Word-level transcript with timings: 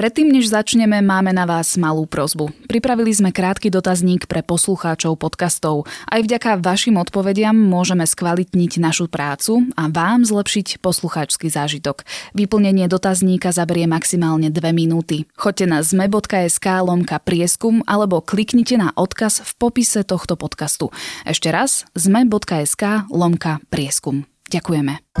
Predtým, 0.00 0.32
než 0.32 0.48
začneme, 0.48 1.04
máme 1.04 1.28
na 1.28 1.44
vás 1.44 1.76
malú 1.76 2.08
prozbu. 2.08 2.48
Pripravili 2.72 3.12
sme 3.12 3.36
krátky 3.36 3.68
dotazník 3.68 4.32
pre 4.32 4.40
poslucháčov 4.40 5.20
podcastov. 5.20 5.84
Aj 6.08 6.24
vďaka 6.24 6.56
vašim 6.56 6.96
odpovediam 6.96 7.52
môžeme 7.52 8.08
skvalitniť 8.08 8.80
našu 8.80 9.12
prácu 9.12 9.68
a 9.76 9.92
vám 9.92 10.24
zlepšiť 10.24 10.80
poslucháčsky 10.80 11.52
zážitok. 11.52 12.08
Vyplnenie 12.32 12.88
dotazníka 12.88 13.52
zaberie 13.52 13.84
maximálne 13.84 14.48
2 14.48 14.72
minúty. 14.72 15.28
Choďte 15.36 15.68
na 15.68 15.84
zme.sk 15.84 16.64
lomka 16.80 17.20
prieskum 17.20 17.84
alebo 17.84 18.24
kliknite 18.24 18.80
na 18.80 18.96
odkaz 18.96 19.44
v 19.44 19.52
popise 19.60 20.00
tohto 20.00 20.32
podcastu. 20.40 20.88
Ešte 21.28 21.52
raz 21.52 21.84
zme.sk 21.92 23.04
lomka 23.12 23.60
prieskum. 23.68 24.24
Ďakujeme. 24.48 25.12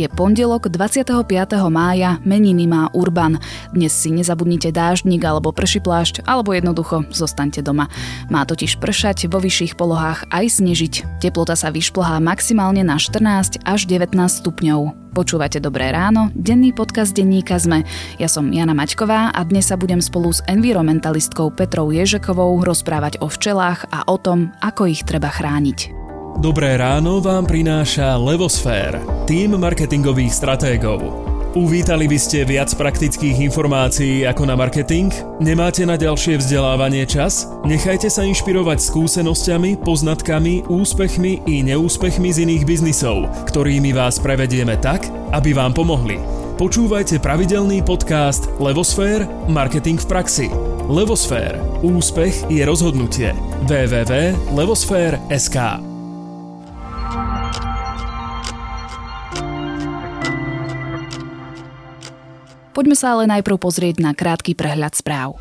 Je 0.00 0.08
pondelok 0.08 0.72
25. 0.72 1.28
mája, 1.68 2.16
meniny 2.24 2.64
má 2.64 2.88
Urban. 2.96 3.36
Dnes 3.76 3.92
si 3.92 4.08
nezabudnite 4.08 4.72
dáždnik 4.72 5.20
alebo 5.20 5.52
prší 5.52 5.84
plášť, 5.84 6.24
alebo 6.24 6.56
jednoducho 6.56 7.04
zostaňte 7.12 7.60
doma. 7.60 7.92
Má 8.32 8.48
totiž 8.48 8.80
pršať 8.80 9.28
vo 9.28 9.44
vyšších 9.44 9.76
polohách 9.76 10.24
aj 10.32 10.56
snežiť. 10.56 11.20
Teplota 11.20 11.52
sa 11.52 11.68
vyšplhá 11.68 12.16
maximálne 12.16 12.80
na 12.80 12.96
14 12.96 13.60
až 13.60 13.80
19 13.84 14.16
stupňov. 14.16 15.12
Počúvate 15.12 15.60
Dobré 15.60 15.92
ráno, 15.92 16.32
denný 16.32 16.72
podcast 16.72 17.12
denníka 17.12 17.60
ZME. 17.60 17.84
Ja 18.16 18.32
som 18.32 18.48
Jana 18.48 18.72
Maťková 18.72 19.36
a 19.36 19.40
dnes 19.44 19.68
sa 19.68 19.76
budem 19.76 20.00
spolu 20.00 20.32
s 20.32 20.40
environmentalistkou 20.48 21.52
Petrou 21.52 21.92
Ježekovou 21.92 22.56
rozprávať 22.64 23.20
o 23.20 23.28
včelách 23.28 23.84
a 23.92 24.08
o 24.08 24.16
tom, 24.16 24.48
ako 24.64 24.88
ich 24.88 25.04
treba 25.04 25.28
chrániť. 25.28 26.09
Dobré 26.40 26.80
ráno 26.80 27.20
vám 27.20 27.44
prináša 27.44 28.16
Levosfér, 28.16 28.96
tým 29.28 29.60
marketingových 29.60 30.32
stratégov. 30.32 31.04
Uvítali 31.52 32.08
by 32.08 32.16
ste 32.16 32.48
viac 32.48 32.72
praktických 32.72 33.44
informácií 33.44 34.24
ako 34.24 34.48
na 34.48 34.56
marketing? 34.56 35.12
Nemáte 35.36 35.84
na 35.84 36.00
ďalšie 36.00 36.40
vzdelávanie 36.40 37.04
čas? 37.04 37.44
Nechajte 37.68 38.08
sa 38.08 38.24
inšpirovať 38.24 38.80
skúsenosťami, 38.80 39.84
poznatkami, 39.84 40.64
úspechmi 40.64 41.44
i 41.44 41.60
neúspechmi 41.60 42.32
z 42.32 42.48
iných 42.48 42.64
biznisov, 42.64 43.28
ktorými 43.52 43.92
vás 43.92 44.16
prevedieme 44.16 44.80
tak, 44.80 45.12
aby 45.36 45.52
vám 45.52 45.76
pomohli. 45.76 46.16
Počúvajte 46.56 47.20
pravidelný 47.20 47.84
podcast 47.84 48.48
Levosfér– 48.56 49.28
Marketing 49.60 50.00
v 50.00 50.08
praxi. 50.08 50.48
Levosfér– 50.88 51.60
Úspech 51.84 52.48
je 52.48 52.64
rozhodnutie. 52.64 53.36
www.levosfér.sk 53.68 55.89
Poďme 62.70 62.94
sa 62.94 63.18
ale 63.18 63.26
najprv 63.26 63.58
pozrieť 63.58 63.98
na 63.98 64.14
krátky 64.14 64.54
prehľad 64.54 64.94
správ. 64.94 65.34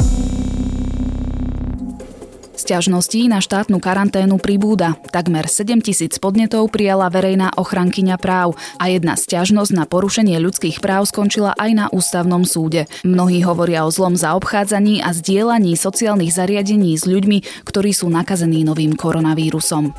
Sťažností 2.59 3.31
na 3.31 3.39
štátnu 3.39 3.79
karanténu 3.79 4.35
pribúda. 4.35 4.99
Takmer 5.15 5.47
7 5.47 5.79
tisíc 5.79 6.19
podnetov 6.19 6.67
prijala 6.67 7.07
verejná 7.07 7.55
ochrankyňa 7.55 8.19
práv 8.19 8.59
a 8.75 8.91
jedna 8.91 9.15
sťažnosť 9.15 9.71
na 9.71 9.87
porušenie 9.87 10.35
ľudských 10.43 10.83
práv 10.83 11.07
skončila 11.07 11.55
aj 11.55 11.71
na 11.71 11.85
ústavnom 11.87 12.43
súde. 12.43 12.91
Mnohí 13.07 13.39
hovoria 13.47 13.87
o 13.87 13.93
zlom 13.95 14.19
zaobchádzaní 14.19 14.99
a 14.99 15.15
zdieľaní 15.15 15.79
sociálnych 15.79 16.35
zariadení 16.35 16.99
s 16.99 17.07
ľuďmi, 17.07 17.63
ktorí 17.63 17.95
sú 17.95 18.11
nakazení 18.11 18.67
novým 18.67 18.91
koronavírusom. 18.91 19.95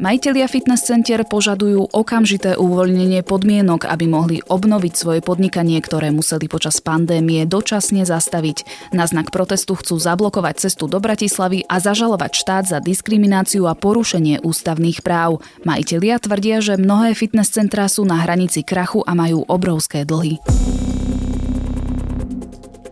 Majitelia 0.00 0.48
fitness 0.48 0.88
center 0.88 1.28
požadujú 1.28 1.92
okamžité 1.92 2.56
uvoľnenie 2.56 3.20
podmienok, 3.20 3.84
aby 3.84 4.08
mohli 4.08 4.40
obnoviť 4.40 4.96
svoje 4.96 5.20
podnikanie, 5.20 5.76
ktoré 5.76 6.08
museli 6.08 6.48
počas 6.48 6.80
pandémie 6.80 7.44
dočasne 7.44 8.08
zastaviť. 8.08 8.64
Na 8.96 9.04
znak 9.04 9.28
protestu 9.28 9.76
chcú 9.76 10.00
zablokovať 10.00 10.56
cestu 10.56 10.88
do 10.88 11.04
Bratislavy 11.04 11.68
a 11.68 11.84
zažalovať 11.84 12.32
štát 12.32 12.64
za 12.64 12.80
diskrimináciu 12.80 13.68
a 13.68 13.76
porušenie 13.76 14.40
ústavných 14.40 15.04
práv. 15.04 15.44
Majitelia 15.68 16.16
tvrdia, 16.16 16.64
že 16.64 16.80
mnohé 16.80 17.12
fitness 17.12 17.52
centrá 17.52 17.84
sú 17.84 18.08
na 18.08 18.24
hranici 18.24 18.64
krachu 18.64 19.04
a 19.04 19.12
majú 19.12 19.44
obrovské 19.52 20.08
dlhy. 20.08 20.40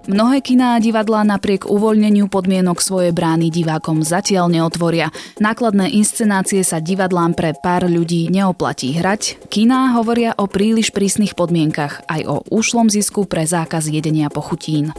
Mnohé 0.08 0.41
kiná 0.41 0.80
a 0.80 0.80
divadlá 0.80 1.20
napriek 1.20 1.69
uvoľneniu 1.69 2.32
podmienok 2.32 2.80
svoje 2.80 3.12
brány 3.12 3.52
divákom 3.52 4.00
zatiaľ 4.00 4.48
neotvoria. 4.48 5.12
Nákladné 5.36 5.92
inscenácie 5.92 6.64
sa 6.64 6.80
divadlám 6.80 7.36
pre 7.36 7.52
pár 7.52 7.84
ľudí 7.84 8.32
neoplatí 8.32 8.96
hrať. 8.96 9.36
Kiná 9.52 9.92
hovoria 10.00 10.32
o 10.41 10.48
príliš 10.48 10.96
prísnych 10.96 11.36
podmienkach, 11.36 12.08
aj 12.08 12.24
o 12.24 12.36
ušlom 12.48 12.88
zisku 12.88 13.28
pre 13.28 13.44
zákaz 13.44 13.92
jedenia 13.92 14.32
pochutín. 14.32 14.96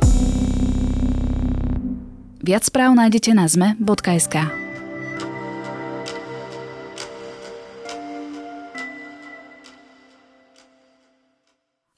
Viac 2.45 2.69
správ 2.69 2.93
nájdete 2.93 3.33
na 3.33 3.49
zme.sk. 3.49 4.68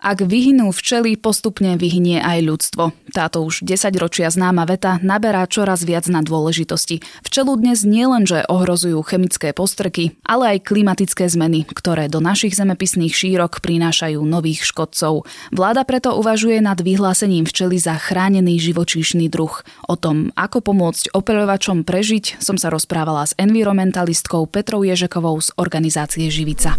Ak 0.01 0.25
vyhynú 0.25 0.73
včely, 0.73 1.13
postupne 1.13 1.77
vyhynie 1.77 2.25
aj 2.25 2.39
ľudstvo. 2.41 2.89
Táto 3.13 3.45
už 3.45 3.61
10 3.61 3.93
ročia 4.01 4.33
známa 4.33 4.65
veta 4.65 4.97
naberá 5.05 5.45
čoraz 5.45 5.85
viac 5.85 6.09
na 6.09 6.25
dôležitosti. 6.25 7.05
Včelu 7.21 7.53
dnes 7.53 7.85
nielenže 7.85 8.41
ohrozujú 8.49 8.97
chemické 9.05 9.53
postrky, 9.53 10.17
ale 10.25 10.57
aj 10.57 10.65
klimatické 10.65 11.29
zmeny, 11.29 11.69
ktoré 11.69 12.09
do 12.09 12.17
našich 12.17 12.57
zemepisných 12.57 13.13
šírok 13.13 13.61
prinášajú 13.61 14.25
nových 14.25 14.65
škodcov. 14.65 15.29
Vláda 15.53 15.85
preto 15.85 16.17
uvažuje 16.17 16.65
nad 16.65 16.81
vyhlásením 16.81 17.45
včely 17.45 17.77
za 17.77 17.93
chránený 18.01 18.57
živočíšny 18.57 19.29
druh. 19.29 19.53
O 19.85 19.93
tom, 20.01 20.33
ako 20.33 20.65
pomôcť 20.65 21.13
opeľovačom 21.13 21.85
prežiť, 21.85 22.41
som 22.41 22.57
sa 22.57 22.73
rozprávala 22.73 23.29
s 23.29 23.37
environmentalistkou 23.37 24.49
Petrou 24.49 24.81
Ježekovou 24.81 25.37
z 25.45 25.53
organizácie 25.61 26.25
Živica. 26.25 26.73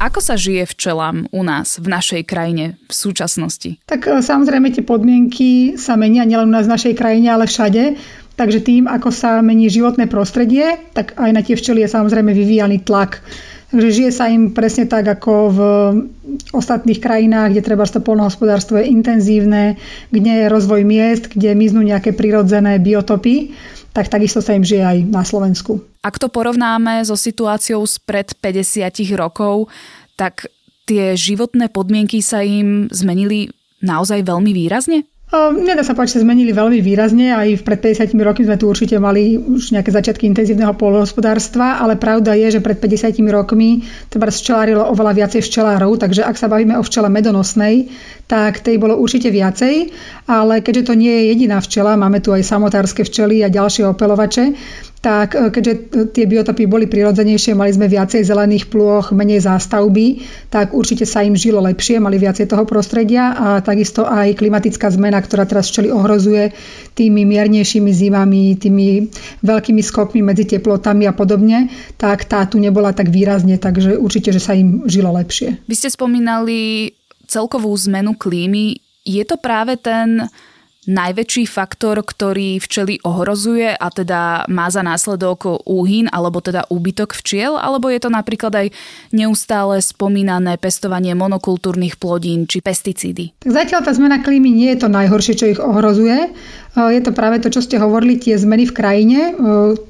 Ako 0.00 0.24
sa 0.24 0.32
žije 0.32 0.64
včelám 0.64 1.28
u 1.28 1.44
nás, 1.44 1.76
v 1.76 1.92
našej 1.92 2.24
krajine, 2.24 2.80
v 2.88 2.92
súčasnosti? 2.96 3.76
Tak 3.84 4.08
e, 4.08 4.24
samozrejme 4.24 4.72
tie 4.72 4.80
podmienky 4.80 5.76
sa 5.76 5.92
menia 6.00 6.24
nielen 6.24 6.48
u 6.48 6.56
nás 6.56 6.64
v 6.64 6.72
našej 6.72 6.94
krajine, 6.96 7.28
ale 7.28 7.44
všade. 7.44 8.00
Takže 8.32 8.64
tým, 8.64 8.88
ako 8.88 9.12
sa 9.12 9.44
mení 9.44 9.68
životné 9.68 10.08
prostredie, 10.08 10.80
tak 10.96 11.20
aj 11.20 11.30
na 11.36 11.44
tie 11.44 11.52
včely 11.52 11.84
je 11.84 11.92
samozrejme 11.92 12.32
vyvíjaný 12.32 12.80
tlak. 12.80 13.20
Takže 13.76 13.92
žije 13.92 14.10
sa 14.10 14.32
im 14.32 14.56
presne 14.56 14.88
tak, 14.88 15.04
ako 15.04 15.32
v 15.52 15.60
ostatných 16.56 16.96
krajinách, 16.96 17.52
kde 17.52 17.62
treba 17.62 17.84
to 17.84 18.00
polnohospodárstvo 18.00 18.80
je 18.80 18.88
intenzívne, 18.88 19.76
kde 20.08 20.32
je 20.32 20.46
rozvoj 20.48 20.80
miest, 20.80 21.28
kde 21.28 21.52
miznú 21.52 21.84
nejaké 21.84 22.16
prirodzené 22.16 22.80
biotopy 22.80 23.52
tak 23.90 24.06
takisto 24.08 24.38
sa 24.38 24.54
im 24.54 24.62
žije 24.62 24.84
aj 24.86 24.98
na 25.10 25.22
Slovensku. 25.26 25.82
Ak 26.00 26.16
to 26.16 26.30
porovnáme 26.30 27.02
so 27.02 27.18
situáciou 27.18 27.82
spred 27.84 28.32
50 28.38 28.86
rokov, 29.18 29.68
tak 30.14 30.48
tie 30.86 31.14
životné 31.14 31.70
podmienky 31.70 32.22
sa 32.22 32.42
im 32.42 32.90
zmenili 32.90 33.50
naozaj 33.82 34.26
veľmi 34.26 34.52
výrazne? 34.54 35.06
Nedá 35.30 35.86
sa 35.86 35.94
povedať, 35.94 36.10
že 36.10 36.16
sa 36.18 36.24
zmenili 36.26 36.50
veľmi 36.50 36.82
výrazne. 36.82 37.30
Aj 37.30 37.46
pred 37.62 37.78
50 37.78 38.18
rokmi 38.18 38.50
sme 38.50 38.58
tu 38.58 38.66
určite 38.66 38.98
mali 38.98 39.38
už 39.38 39.70
nejaké 39.78 39.94
začiatky 39.94 40.26
intenzívneho 40.26 40.74
polohospodárstva, 40.74 41.78
ale 41.78 41.94
pravda 41.94 42.34
je, 42.34 42.58
že 42.58 42.60
pred 42.60 42.74
50 42.74 43.14
rokmi 43.30 43.86
treba 44.10 44.26
včelárilo 44.26 44.90
oveľa 44.90 45.12
viacej 45.14 45.46
včelárov, 45.46 46.02
takže 46.02 46.26
ak 46.26 46.34
sa 46.34 46.50
bavíme 46.50 46.74
o 46.74 46.82
včele 46.82 47.06
medonosnej, 47.06 47.86
tak 48.26 48.58
tej 48.58 48.82
bolo 48.82 48.98
určite 48.98 49.30
viacej, 49.30 49.94
ale 50.26 50.66
keďže 50.66 50.90
to 50.90 50.94
nie 50.98 51.14
je 51.14 51.22
jediná 51.30 51.62
včela, 51.62 51.94
máme 51.94 52.18
tu 52.18 52.34
aj 52.34 52.42
samotárske 52.42 53.06
včely 53.06 53.46
a 53.46 53.54
ďalšie 53.54 53.86
opelovače, 53.86 54.58
tak 55.00 55.32
e, 55.32 55.48
keďže 55.48 55.72
tie 56.12 56.24
biotopy 56.28 56.68
boli 56.68 56.84
prirodzenejšie, 56.84 57.56
mali 57.56 57.72
sme 57.72 57.88
viacej 57.88 58.20
zelených 58.20 58.68
plôch, 58.68 59.16
menej 59.16 59.40
zástavby, 59.48 60.22
tak 60.52 60.76
určite 60.76 61.08
sa 61.08 61.24
im 61.24 61.32
žilo 61.32 61.64
lepšie, 61.64 61.96
mali 61.98 62.20
viacej 62.20 62.46
toho 62.46 62.68
prostredia 62.68 63.32
a 63.32 63.46
takisto 63.64 64.04
aj 64.04 64.36
klimatická 64.36 64.92
zmena, 64.92 65.18
ktorá 65.24 65.48
teraz 65.48 65.72
včeli 65.72 65.88
ohrozuje 65.88 66.52
tými 66.92 67.24
miernejšími 67.24 67.90
zimami, 67.90 68.60
tými 68.60 69.08
veľkými 69.40 69.80
skokmi 69.80 70.20
medzi 70.20 70.44
teplotami 70.44 71.08
a 71.08 71.16
podobne, 71.16 71.72
tak 71.96 72.28
tá 72.28 72.44
tu 72.44 72.60
nebola 72.60 72.92
tak 72.92 73.08
výrazne, 73.08 73.56
takže 73.56 73.96
určite, 73.96 74.36
že 74.36 74.40
sa 74.40 74.52
im 74.52 74.84
žilo 74.84 75.08
lepšie. 75.16 75.64
Vy 75.64 75.74
ste 75.74 75.88
spomínali 75.88 76.92
celkovú 77.24 77.72
zmenu 77.88 78.12
klímy. 78.20 78.76
Je 79.06 79.24
to 79.24 79.40
práve 79.40 79.80
ten 79.80 80.28
najväčší 80.90 81.46
faktor, 81.46 82.02
ktorý 82.02 82.58
včely 82.58 82.98
ohrozuje 83.06 83.70
a 83.70 83.86
teda 83.94 84.50
má 84.50 84.66
za 84.66 84.82
následok 84.82 85.62
úhyn 85.62 86.10
alebo 86.10 86.42
teda 86.42 86.66
úbytok 86.66 87.14
včiel, 87.14 87.54
alebo 87.54 87.86
je 87.86 88.02
to 88.02 88.10
napríklad 88.10 88.50
aj 88.50 88.66
neustále 89.14 89.78
spomínané 89.78 90.58
pestovanie 90.58 91.14
monokultúrnych 91.14 91.94
plodín 91.94 92.50
či 92.50 92.58
pesticídy? 92.58 93.38
Tak 93.46 93.54
zatiaľ 93.54 93.86
tá 93.86 93.94
zmena 93.94 94.18
klímy 94.18 94.50
nie 94.50 94.74
je 94.74 94.82
to 94.82 94.88
najhoršie, 94.90 95.38
čo 95.38 95.46
ich 95.46 95.62
ohrozuje. 95.62 96.34
Je 96.74 97.00
to 97.02 97.10
práve 97.14 97.42
to, 97.42 97.50
čo 97.50 97.62
ste 97.62 97.82
hovorili, 97.82 98.18
tie 98.18 98.38
zmeny 98.38 98.66
v 98.66 98.74
krajine. 98.74 99.20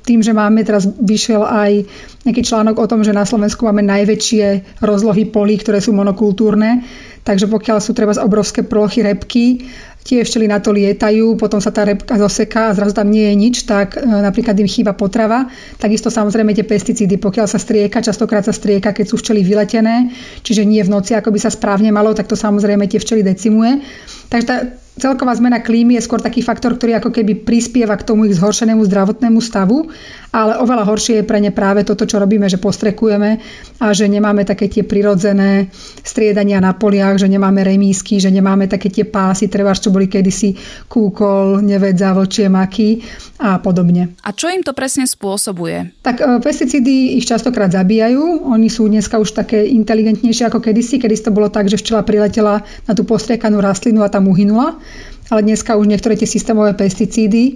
Tým, 0.04 0.20
že 0.24 0.32
máme 0.32 0.64
teraz 0.64 0.88
vyšiel 0.88 1.44
aj 1.44 1.84
nejaký 2.24 2.40
článok 2.44 2.76
o 2.80 2.88
tom, 2.88 3.00
že 3.04 3.16
na 3.16 3.24
Slovensku 3.24 3.64
máme 3.68 3.84
najväčšie 3.84 4.80
rozlohy 4.84 5.28
polí, 5.28 5.60
ktoré 5.60 5.80
sú 5.80 5.92
monokultúrne. 5.92 6.84
Takže 7.20 7.46
pokiaľ 7.46 7.78
sú 7.84 7.92
treba 7.92 8.16
z 8.16 8.24
obrovské 8.24 8.64
plochy 8.64 9.04
repky, 9.04 9.68
tie 10.00 10.24
včely 10.24 10.48
na 10.48 10.58
to 10.58 10.72
lietajú, 10.72 11.36
potom 11.36 11.60
sa 11.60 11.68
tá 11.68 11.84
repka 11.84 12.16
zoseká 12.16 12.72
a 12.72 12.76
zrazu 12.76 12.96
tam 12.96 13.12
nie 13.12 13.28
je 13.28 13.34
nič, 13.36 13.56
tak 13.68 14.00
e, 14.00 14.04
napríklad 14.04 14.56
im 14.56 14.68
chýba 14.68 14.96
potrava. 14.96 15.44
Takisto 15.76 16.08
samozrejme 16.08 16.56
tie 16.56 16.64
pesticídy, 16.64 17.20
pokiaľ 17.20 17.46
sa 17.46 17.60
strieka, 17.60 18.00
častokrát 18.00 18.42
sa 18.42 18.56
strieka, 18.56 18.96
keď 18.96 19.06
sú 19.06 19.20
včely 19.20 19.44
vyletené, 19.44 20.08
čiže 20.40 20.64
nie 20.64 20.80
v 20.80 20.92
noci, 20.92 21.12
ako 21.12 21.28
by 21.28 21.38
sa 21.38 21.52
správne 21.52 21.92
malo, 21.92 22.16
tak 22.16 22.26
to 22.26 22.36
samozrejme 22.36 22.88
tie 22.88 22.96
včely 22.96 23.20
decimuje. 23.20 23.84
Takže 24.32 24.46
tá 24.48 24.56
celková 25.00 25.32
zmena 25.32 25.64
klímy 25.64 25.96
je 25.96 26.04
skôr 26.04 26.20
taký 26.20 26.44
faktor, 26.44 26.76
ktorý 26.76 27.00
ako 27.00 27.10
keby 27.10 27.42
prispieva 27.42 27.96
k 27.96 28.04
tomu 28.04 28.28
ich 28.28 28.36
zhoršenému 28.36 28.84
zdravotnému 28.84 29.40
stavu, 29.40 29.88
ale 30.30 30.60
oveľa 30.62 30.84
horšie 30.86 31.14
je 31.20 31.24
pre 31.26 31.42
ne 31.42 31.50
práve 31.50 31.82
toto, 31.82 32.06
čo 32.06 32.22
robíme, 32.22 32.46
že 32.46 32.62
postrekujeme 32.62 33.42
a 33.82 33.90
že 33.90 34.06
nemáme 34.06 34.46
také 34.46 34.70
tie 34.70 34.86
prirodzené 34.86 35.72
striedania 36.04 36.62
na 36.62 36.76
poliach, 36.76 37.18
že 37.18 37.26
nemáme 37.26 37.66
remísky, 37.66 38.22
že 38.22 38.30
nemáme 38.30 38.70
také 38.70 38.92
tie 38.92 39.08
pásy, 39.08 39.50
treba 39.50 39.74
čo 39.74 39.88
boli 39.90 40.06
kedysi 40.06 40.54
kúkol, 40.86 41.64
nevedza, 41.64 42.12
vlčie 42.12 42.46
maky 42.52 43.00
a 43.40 43.56
podobne. 43.58 44.12
A 44.20 44.30
čo 44.36 44.52
im 44.52 44.60
to 44.60 44.76
presne 44.76 45.08
spôsobuje? 45.08 46.04
Tak 46.04 46.20
e, 46.20 46.24
pesticídy 46.44 47.16
ich 47.16 47.24
častokrát 47.24 47.72
zabíjajú. 47.72 48.44
Oni 48.52 48.68
sú 48.68 48.86
dneska 48.86 49.16
už 49.16 49.32
také 49.32 49.64
inteligentnejšie 49.64 50.52
ako 50.52 50.60
kedysi. 50.60 51.00
Kedysi 51.00 51.30
to 51.30 51.32
bolo 51.32 51.48
tak, 51.48 51.72
že 51.72 51.80
včela 51.80 52.04
priletela 52.04 52.60
na 52.84 52.92
tú 52.92 53.08
postriekanú 53.08 53.64
rastlinu 53.64 54.04
a 54.04 54.12
tam 54.12 54.28
uhynula. 54.28 54.76
Ale 55.30 55.46
dneska 55.46 55.78
už 55.78 55.86
niektoré 55.86 56.18
tie 56.18 56.26
systémové 56.26 56.74
pesticídy 56.74 57.42
e, 57.46 57.54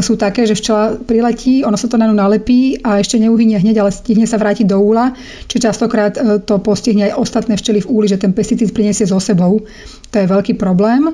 sú 0.00 0.16
také, 0.16 0.48
že 0.48 0.56
včela 0.56 0.96
priletí, 0.96 1.60
ono 1.60 1.76
sa 1.76 1.86
to 1.86 2.00
na 2.00 2.08
ňu 2.08 2.16
nalepí 2.16 2.80
a 2.80 2.98
ešte 2.98 3.20
neuhynie 3.20 3.60
hneď, 3.60 3.84
ale 3.84 3.92
stihne 3.92 4.24
sa 4.24 4.40
vrátiť 4.40 4.64
do 4.64 4.80
úla. 4.80 5.12
Čiže 5.46 5.68
častokrát 5.68 6.16
e, 6.16 6.40
to 6.40 6.56
postihne 6.64 7.12
aj 7.12 7.20
ostatné 7.20 7.60
včely 7.60 7.84
v 7.84 7.90
úli, 7.92 8.06
že 8.08 8.16
ten 8.16 8.32
pesticíd 8.32 8.72
priniesie 8.72 9.04
so 9.04 9.20
sebou. 9.20 9.68
To 10.10 10.16
je 10.16 10.26
veľký 10.26 10.56
problém. 10.56 11.12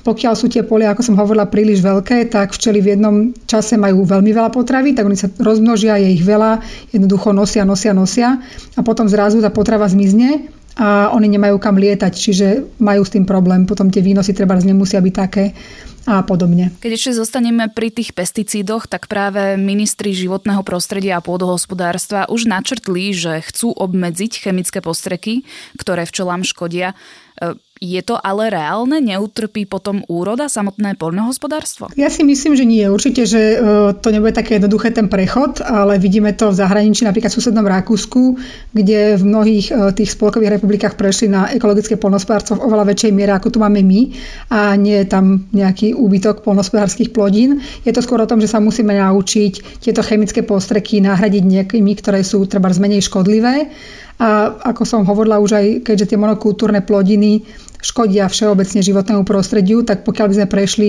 Pokiaľ 0.00 0.32
sú 0.32 0.48
tie 0.48 0.64
polia, 0.64 0.96
ako 0.96 1.04
som 1.04 1.16
hovorila, 1.20 1.52
príliš 1.52 1.84
veľké, 1.84 2.32
tak 2.32 2.56
včely 2.56 2.80
v 2.80 2.90
jednom 2.96 3.16
čase 3.44 3.76
majú 3.76 4.08
veľmi 4.08 4.32
veľa 4.32 4.48
potravy, 4.48 4.96
tak 4.96 5.04
oni 5.04 5.16
sa 5.16 5.28
rozmnožia, 5.28 6.00
je 6.00 6.16
ich 6.16 6.24
veľa, 6.24 6.64
jednoducho 6.88 7.36
nosia, 7.36 7.68
nosia, 7.68 7.92
nosia 7.92 8.40
a 8.76 8.80
potom 8.80 9.04
zrazu 9.12 9.44
tá 9.44 9.52
potrava 9.52 9.84
zmizne 9.84 10.48
a 10.78 11.10
oni 11.10 11.26
nemajú 11.32 11.58
kam 11.58 11.80
lietať, 11.80 12.12
čiže 12.14 12.46
majú 12.78 13.02
s 13.02 13.14
tým 13.14 13.26
problém. 13.26 13.66
Potom 13.66 13.90
tie 13.90 14.04
výnosy 14.04 14.30
treba 14.36 14.54
nemusia 14.58 15.02
byť 15.02 15.14
také 15.14 15.56
a 16.08 16.24
podobne. 16.24 16.72
Keď 16.80 16.92
ešte 16.96 17.12
zostaneme 17.20 17.68
pri 17.68 17.92
tých 17.92 18.16
pesticídoch, 18.16 18.88
tak 18.88 19.04
práve 19.04 19.60
ministri 19.60 20.16
životného 20.16 20.64
prostredia 20.64 21.20
a 21.20 21.24
pôdohospodárstva 21.24 22.24
už 22.32 22.48
načrtli, 22.48 23.12
že 23.12 23.44
chcú 23.44 23.76
obmedziť 23.76 24.48
chemické 24.48 24.80
postreky, 24.80 25.44
ktoré 25.76 26.08
včelám 26.08 26.40
škodia. 26.40 26.96
Je 27.80 27.96
to 28.04 28.20
ale 28.20 28.52
reálne? 28.52 29.00
Neutrpí 29.00 29.64
potom 29.64 30.04
úroda 30.04 30.52
samotné 30.52 31.00
poľnohospodárstvo? 31.00 31.88
Ja 31.96 32.12
si 32.12 32.20
myslím, 32.28 32.52
že 32.52 32.68
nie. 32.68 32.84
Určite, 32.84 33.24
že 33.24 33.40
e, 33.40 33.56
to 33.96 34.12
nebude 34.12 34.36
také 34.36 34.60
jednoduché 34.60 34.92
ten 34.92 35.08
prechod, 35.08 35.64
ale 35.64 35.96
vidíme 35.96 36.36
to 36.36 36.52
v 36.52 36.60
zahraničí, 36.60 37.08
napríklad 37.08 37.32
v 37.32 37.40
susednom 37.40 37.64
Rakúsku, 37.64 38.36
kde 38.76 39.16
v 39.16 39.22
mnohých 39.24 39.66
e, 39.72 39.96
tých 39.96 40.12
spolkových 40.12 40.60
republikách 40.60 41.00
prešli 41.00 41.32
na 41.32 41.48
ekologické 41.56 41.96
poľnohospodárstvo 41.96 42.60
v 42.60 42.68
oveľa 42.68 42.84
väčšej 42.92 43.16
miere, 43.16 43.32
ako 43.32 43.48
tu 43.48 43.58
máme 43.64 43.80
my 43.80 44.12
a 44.52 44.76
nie 44.76 45.00
je 45.00 45.06
tam 45.08 45.48
nejaký 45.48 45.96
úbytok 45.96 46.44
poľnohospodárskych 46.44 47.16
plodín. 47.16 47.64
Je 47.88 47.96
to 47.96 48.04
skôr 48.04 48.20
o 48.20 48.28
tom, 48.28 48.44
že 48.44 48.52
sa 48.52 48.60
musíme 48.60 48.92
naučiť 48.92 49.80
tieto 49.80 50.04
chemické 50.04 50.44
postreky 50.44 51.00
nahradiť 51.00 51.48
nejakými, 51.48 51.96
ktoré 51.96 52.20
sú 52.28 52.44
treba 52.44 52.68
menej 52.76 53.08
škodlivé 53.08 53.72
a 54.20 54.52
ako 54.68 54.84
som 54.84 55.08
hovorila 55.08 55.40
už 55.40 55.50
aj, 55.56 55.66
keďže 55.80 56.12
tie 56.12 56.18
monokultúrne 56.20 56.84
plodiny 56.84 57.40
škodia 57.80 58.28
všeobecne 58.28 58.80
životnému 58.84 59.24
prostrediu, 59.24 59.82
tak 59.82 60.04
pokiaľ 60.06 60.26
by 60.30 60.36
sme 60.36 60.48
prešli 60.48 60.88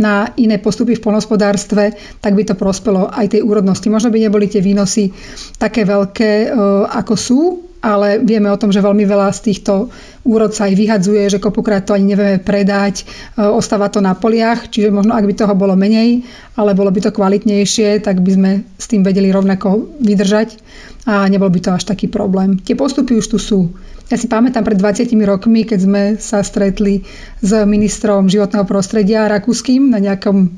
na 0.00 0.32
iné 0.40 0.56
postupy 0.60 0.96
v 0.96 1.04
polnospodárstve, 1.04 1.96
tak 2.20 2.32
by 2.32 2.42
to 2.48 2.56
prospelo 2.56 3.08
aj 3.12 3.36
tej 3.36 3.44
úrodnosti. 3.44 3.86
Možno 3.92 4.08
by 4.08 4.18
neboli 4.28 4.48
tie 4.48 4.64
výnosy 4.64 5.12
také 5.60 5.84
veľké, 5.84 6.32
e, 6.44 6.48
ako 6.88 7.14
sú, 7.14 7.69
ale 7.80 8.20
vieme 8.20 8.52
o 8.52 8.60
tom, 8.60 8.68
že 8.68 8.84
veľmi 8.84 9.08
veľa 9.08 9.32
z 9.32 9.40
týchto 9.50 9.88
úrod 10.24 10.52
sa 10.52 10.68
aj 10.68 10.76
vyhadzuje, 10.76 11.32
že 11.32 11.40
kopukrát 11.40 11.80
to 11.80 11.96
ani 11.96 12.12
nevieme 12.12 12.36
predať, 12.36 13.02
e, 13.02 13.04
ostáva 13.40 13.88
to 13.88 14.04
na 14.04 14.12
poliach, 14.12 14.68
čiže 14.68 14.92
možno 14.92 15.16
ak 15.16 15.24
by 15.24 15.34
toho 15.34 15.54
bolo 15.56 15.72
menej, 15.74 16.28
ale 16.60 16.76
bolo 16.76 16.92
by 16.92 17.00
to 17.08 17.10
kvalitnejšie, 17.16 18.04
tak 18.04 18.20
by 18.20 18.30
sme 18.36 18.50
s 18.76 18.86
tým 18.86 19.00
vedeli 19.00 19.32
rovnako 19.32 19.96
vydržať 19.96 20.60
a 21.08 21.24
nebol 21.32 21.48
by 21.48 21.60
to 21.64 21.70
až 21.72 21.88
taký 21.88 22.12
problém. 22.12 22.60
Tie 22.60 22.76
postupy 22.76 23.16
už 23.16 23.26
tu 23.32 23.38
sú. 23.40 23.72
Ja 24.12 24.18
si 24.18 24.26
pamätám 24.26 24.66
pred 24.66 24.76
20 24.76 25.06
rokmi, 25.22 25.64
keď 25.64 25.78
sme 25.80 26.02
sa 26.18 26.42
stretli 26.42 27.06
s 27.40 27.50
ministrom 27.64 28.26
životného 28.26 28.66
prostredia 28.66 29.30
rakúskym 29.30 29.88
na 29.88 30.02
nejakom 30.02 30.52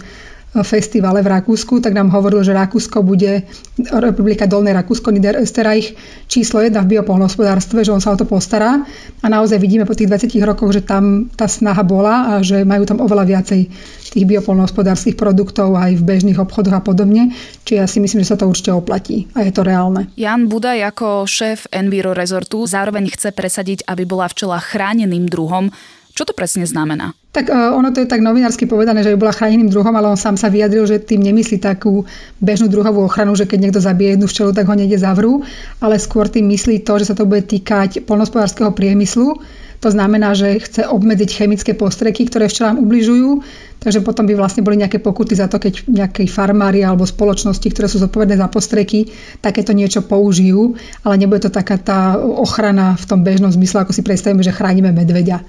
festivale 0.60 1.24
v 1.24 1.32
Rakúsku, 1.32 1.80
tak 1.80 1.96
nám 1.96 2.12
hovoril, 2.12 2.44
že 2.44 2.52
Rakúsko 2.52 3.00
bude, 3.00 3.48
Republika 3.88 4.44
Dolné 4.44 4.76
Rakúsko, 4.76 5.08
Niederösterreich, 5.08 5.96
číslo 6.28 6.60
jedna 6.60 6.84
v 6.84 7.00
biopolnohospodárstve, 7.00 7.80
že 7.80 7.92
on 7.96 8.04
sa 8.04 8.12
o 8.12 8.20
to 8.20 8.28
postará. 8.28 8.84
A 9.24 9.26
naozaj 9.32 9.56
vidíme 9.56 9.88
po 9.88 9.96
tých 9.96 10.12
20 10.12 10.28
rokoch, 10.44 10.76
že 10.76 10.84
tam 10.84 11.32
tá 11.32 11.48
snaha 11.48 11.80
bola 11.80 12.36
a 12.36 12.44
že 12.44 12.68
majú 12.68 12.84
tam 12.84 13.00
oveľa 13.00 13.24
viacej 13.24 13.60
tých 14.12 14.28
biopolnohospodárskych 14.28 15.16
produktov 15.16 15.72
aj 15.72 15.96
v 15.96 16.04
bežných 16.04 16.36
obchodoch 16.36 16.76
a 16.76 16.84
podobne. 16.84 17.32
Čiže 17.64 17.78
ja 17.80 17.88
si 17.88 18.04
myslím, 18.04 18.20
že 18.20 18.36
sa 18.36 18.36
to 18.36 18.44
určite 18.44 18.76
oplatí 18.76 19.32
a 19.32 19.48
je 19.48 19.52
to 19.56 19.64
reálne. 19.64 20.12
Jan 20.20 20.52
Budaj 20.52 20.84
ako 20.92 21.24
šéf 21.24 21.64
Enviro 21.72 22.12
Resortu 22.12 22.68
zároveň 22.68 23.08
chce 23.08 23.32
presadiť, 23.32 23.88
aby 23.88 24.04
bola 24.04 24.28
včela 24.28 24.60
chráneným 24.60 25.24
druhom. 25.32 25.72
Čo 26.12 26.28
to 26.28 26.36
presne 26.36 26.68
znamená? 26.68 27.16
Tak 27.32 27.48
uh, 27.48 27.72
ono 27.72 27.88
to 27.88 28.04
je 28.04 28.08
tak 28.10 28.20
novinársky 28.20 28.68
povedané, 28.68 29.00
že 29.00 29.16
by 29.16 29.16
bola 29.16 29.32
chráneným 29.32 29.72
druhom, 29.72 29.96
ale 29.96 30.12
on 30.12 30.20
sám 30.20 30.36
sa 30.36 30.52
vyjadril, 30.52 30.84
že 30.84 31.00
tým 31.00 31.24
nemyslí 31.24 31.56
takú 31.56 32.04
bežnú 32.36 32.68
druhovú 32.68 33.08
ochranu, 33.08 33.32
že 33.32 33.48
keď 33.48 33.58
niekto 33.58 33.80
zabije 33.80 34.20
jednu 34.20 34.28
včelu, 34.28 34.52
tak 34.52 34.68
ho 34.68 34.76
niekde 34.76 35.00
zavrú, 35.00 35.40
ale 35.80 35.96
skôr 35.96 36.28
tým 36.28 36.44
myslí 36.52 36.84
to, 36.84 37.00
že 37.00 37.08
sa 37.08 37.16
to 37.16 37.24
bude 37.24 37.48
týkať 37.48 38.04
polnospodárskeho 38.04 38.76
priemyslu. 38.76 39.40
To 39.82 39.90
znamená, 39.90 40.38
že 40.38 40.62
chce 40.62 40.86
obmedziť 40.86 41.30
chemické 41.42 41.74
postreky, 41.74 42.30
ktoré 42.30 42.46
včelám 42.46 42.78
ubližujú, 42.78 43.42
takže 43.82 43.98
potom 44.06 44.30
by 44.30 44.38
vlastne 44.38 44.62
boli 44.62 44.78
nejaké 44.78 45.02
pokuty 45.02 45.34
za 45.34 45.50
to, 45.50 45.58
keď 45.58 45.90
nejakej 45.90 46.30
farmári 46.30 46.86
alebo 46.86 47.02
spoločnosti, 47.02 47.66
ktoré 47.66 47.90
sú 47.90 47.98
zodpovedné 47.98 48.38
za 48.38 48.46
postreky, 48.46 49.10
takéto 49.42 49.74
niečo 49.74 50.06
použijú, 50.06 50.78
ale 51.02 51.18
nebude 51.18 51.42
to 51.42 51.50
taká 51.50 51.82
tá 51.82 52.14
ochrana 52.14 52.94
v 52.94 53.04
tom 53.10 53.26
bežnom 53.26 53.50
zmysle, 53.50 53.82
ako 53.82 53.90
si 53.90 54.06
predstavíme, 54.06 54.46
že 54.46 54.54
chránime 54.54 54.94
medveďa. 54.94 55.42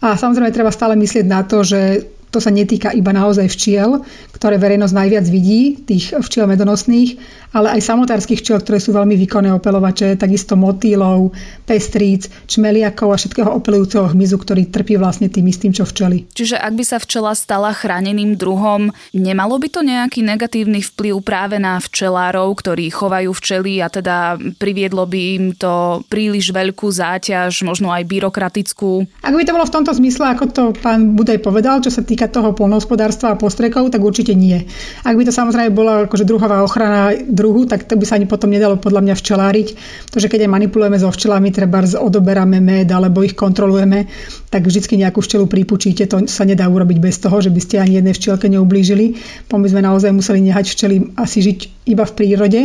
A 0.00 0.16
samozrejme 0.16 0.48
treba 0.48 0.72
stále 0.72 0.96
myslieť 0.96 1.28
na 1.28 1.44
to, 1.44 1.60
že 1.60 2.08
to 2.34 2.42
sa 2.42 2.50
netýka 2.50 2.90
iba 2.90 3.14
naozaj 3.14 3.46
včiel, 3.46 4.02
ktoré 4.34 4.58
verejnosť 4.58 4.94
najviac 4.98 5.26
vidí, 5.30 5.78
tých 5.78 6.18
včiel 6.18 6.50
medonosných, 6.50 7.14
ale 7.54 7.78
aj 7.78 7.86
samotárskych 7.86 8.42
včiel, 8.42 8.58
ktoré 8.58 8.82
sú 8.82 8.90
veľmi 8.90 9.14
výkonné 9.14 9.54
opelovače, 9.54 10.18
takisto 10.18 10.58
motýlov, 10.58 11.30
pestríc, 11.62 12.26
čmeliakov 12.50 13.14
a 13.14 13.16
všetkého 13.16 13.46
opelujúceho 13.54 14.10
hmyzu, 14.10 14.36
ktorý 14.42 14.66
trpí 14.66 14.98
vlastne 14.98 15.30
tým 15.30 15.46
istým, 15.46 15.70
čo 15.70 15.86
včely. 15.86 16.26
Čiže 16.34 16.58
ak 16.58 16.74
by 16.74 16.84
sa 16.84 16.98
včela 16.98 17.30
stala 17.38 17.70
chráneným 17.70 18.34
druhom, 18.34 18.90
nemalo 19.14 19.54
by 19.62 19.68
to 19.70 19.80
nejaký 19.86 20.26
negatívny 20.26 20.82
vplyv 20.82 21.22
práve 21.22 21.62
na 21.62 21.78
včelárov, 21.78 22.50
ktorí 22.58 22.90
chovajú 22.90 23.30
včely 23.30 23.78
a 23.78 23.86
teda 23.86 24.34
priviedlo 24.58 25.06
by 25.06 25.20
im 25.38 25.44
to 25.54 26.02
príliš 26.10 26.50
veľkú 26.50 26.90
záťaž, 26.90 27.62
možno 27.62 27.94
aj 27.94 28.02
byrokratickú? 28.10 29.06
Ak 29.22 29.30
by 29.30 29.46
to 29.46 29.54
bolo 29.54 29.66
v 29.70 29.74
tomto 29.78 29.92
zmysle, 29.94 30.26
ako 30.34 30.44
to 30.50 30.62
pán 30.74 31.14
Budaj 31.14 31.38
povedal, 31.38 31.78
čo 31.78 31.94
sa 31.94 32.02
týka 32.02 32.23
týka 32.24 32.40
toho 32.40 32.56
polnohospodárstva 32.56 33.36
a 33.36 33.40
postrekov, 33.40 33.92
tak 33.92 34.00
určite 34.00 34.32
nie. 34.32 34.64
Ak 35.04 35.12
by 35.12 35.28
to 35.28 35.32
samozrejme 35.32 35.76
bola 35.76 36.08
akože 36.08 36.24
druhová 36.24 36.64
ochrana 36.64 37.12
druhu, 37.12 37.68
tak 37.68 37.84
to 37.84 38.00
by 38.00 38.04
sa 38.08 38.16
ani 38.16 38.24
potom 38.24 38.48
nedalo 38.48 38.80
podľa 38.80 39.04
mňa 39.04 39.14
včeláriť. 39.20 39.68
To, 40.08 40.16
že 40.16 40.32
keď 40.32 40.48
aj 40.48 40.54
manipulujeme 40.56 40.96
so 40.96 41.12
včelami, 41.12 41.52
treba 41.52 41.84
odoberáme 41.84 42.64
med 42.64 42.88
alebo 42.88 43.20
ich 43.20 43.36
kontrolujeme, 43.36 44.08
tak 44.48 44.64
vždy 44.64 45.04
nejakú 45.04 45.20
včelu 45.20 45.44
pripučíte. 45.44 46.08
To 46.08 46.24
sa 46.24 46.48
nedá 46.48 46.64
urobiť 46.64 46.96
bez 46.96 47.20
toho, 47.20 47.44
že 47.44 47.52
by 47.52 47.60
ste 47.60 47.76
ani 47.76 48.00
jednej 48.00 48.16
včelke 48.16 48.48
neublížili. 48.48 49.20
Po 49.44 49.60
my 49.60 49.68
sme 49.68 49.84
naozaj 49.84 50.16
museli 50.16 50.40
nehať 50.48 50.64
včely 50.72 50.96
asi 51.20 51.44
žiť 51.44 51.58
iba 51.84 52.08
v 52.08 52.16
prírode, 52.16 52.60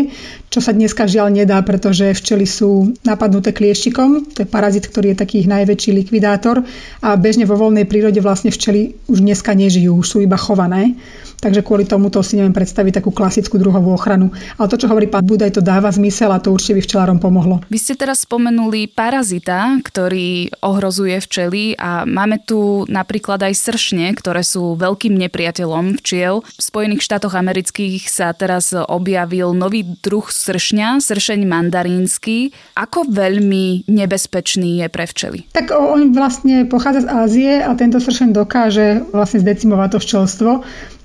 čo 0.47 0.63
sa 0.63 0.71
dneska 0.71 1.03
žiaľ 1.03 1.35
nedá, 1.43 1.59
pretože 1.59 2.15
včely 2.15 2.47
sú 2.47 2.95
napadnuté 3.03 3.51
klieštikom, 3.51 4.31
to 4.31 4.45
je 4.45 4.47
parazit, 4.47 4.87
ktorý 4.87 5.11
je 5.11 5.17
taký 5.19 5.43
najväčší 5.43 5.91
likvidátor 5.91 6.63
a 7.03 7.19
bežne 7.19 7.43
vo 7.43 7.59
voľnej 7.59 7.83
prírode 7.83 8.23
vlastne 8.23 8.47
včely 8.47 8.95
už 9.11 9.19
dneska 9.19 9.48
dneska 9.49 9.65
nežijú, 9.65 9.97
sú 10.05 10.21
iba 10.21 10.37
chované. 10.37 10.93
Takže 11.39 11.63
kvôli 11.63 11.87
tomuto 11.87 12.19
si 12.19 12.35
neviem 12.35 12.51
predstaviť 12.51 12.99
takú 12.99 13.15
klasickú 13.15 13.55
druhovú 13.55 13.95
ochranu. 13.95 14.35
Ale 14.59 14.67
to, 14.67 14.75
čo 14.75 14.91
hovorí 14.91 15.07
pán 15.07 15.23
Budaj, 15.23 15.55
to 15.55 15.63
dáva 15.63 15.87
zmysel 15.87 16.35
a 16.35 16.43
to 16.43 16.51
určite 16.51 16.75
by 16.75 16.81
včelárom 16.83 17.17
pomohlo. 17.23 17.63
Vy 17.71 17.79
ste 17.79 17.95
teraz 17.95 18.27
spomenuli 18.27 18.91
parazita, 18.91 19.79
ktorý 19.79 20.51
ohrozuje 20.59 21.15
včely 21.23 21.79
a 21.79 22.03
máme 22.03 22.43
tu 22.43 22.83
napríklad 22.91 23.39
aj 23.39 23.55
sršne, 23.55 24.11
ktoré 24.19 24.43
sú 24.43 24.75
veľkým 24.75 25.15
nepriateľom 25.15 25.95
včiel. 26.03 26.43
V 26.43 26.61
Spojených 26.61 27.07
štátoch 27.07 27.35
amerických 27.39 28.11
sa 28.11 28.35
teraz 28.35 28.75
objavil 28.75 29.55
nový 29.55 29.87
druh 30.03 30.27
sršňa, 30.27 30.99
sršeň 30.99 31.47
mandarínsky. 31.47 32.51
Ako 32.75 33.07
veľmi 33.07 33.87
nebezpečný 33.87 34.83
je 34.83 34.87
pre 34.91 35.07
včely? 35.07 35.47
Tak 35.55 35.71
on 35.71 36.11
vlastne 36.11 36.67
pochádza 36.67 37.07
z 37.07 37.07
Ázie 37.07 37.51
a 37.63 37.71
tento 37.79 38.03
sršeň 38.03 38.35
dokáže 38.35 39.07
vlastne 39.15 39.39
zdecimovať 39.39 39.89
to 39.95 39.99
včelstvo. 40.03 40.51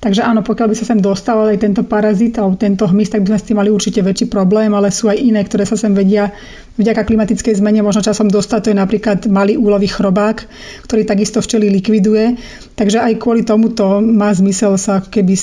Takže 0.00 0.20
áno, 0.20 0.44
pokiaľ 0.44 0.68
by 0.68 0.76
sa 0.76 0.84
sem 0.84 1.00
dostal 1.00 1.48
aj 1.48 1.64
tento 1.64 1.80
parazit 1.80 2.36
alebo 2.36 2.60
tento 2.60 2.84
hmyz, 2.84 3.08
tak 3.08 3.24
by 3.24 3.32
sme 3.32 3.40
s 3.40 3.46
tým 3.48 3.56
mali 3.56 3.72
určite 3.72 4.04
väčší 4.04 4.28
problém, 4.28 4.68
ale 4.76 4.92
sú 4.92 5.08
aj 5.08 5.16
iné, 5.16 5.40
ktoré 5.40 5.64
sa 5.64 5.80
sem 5.80 5.96
vedia 5.96 6.28
vďaka 6.76 7.08
klimatickej 7.08 7.56
zmene 7.56 7.80
možno 7.80 8.04
časom 8.04 8.28
dostať. 8.28 8.60
To 8.60 8.70
je 8.74 8.82
napríklad 8.84 9.18
malý 9.32 9.56
úlový 9.56 9.88
chrobák, 9.88 10.44
ktorý 10.84 11.08
takisto 11.08 11.40
včely 11.40 11.72
likviduje. 11.72 12.36
Takže 12.76 13.00
aj 13.00 13.16
kvôli 13.16 13.48
tomuto 13.48 14.04
má 14.04 14.28
zmysel 14.36 14.76
sa 14.76 15.00
keby 15.00 15.34